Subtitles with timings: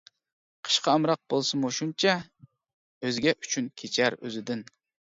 [0.69, 2.17] قىشقا ئامراق بولسىمۇ شۇنچە،
[3.05, 4.69] ئۆزگە ئۈچۈن كېچەر ئۆزىدىن.